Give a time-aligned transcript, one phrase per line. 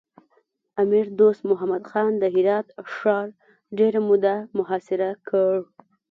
[0.83, 3.27] امیر دوست محمد خان د هرات ښار
[3.77, 5.51] ډېره موده محاصره کړ.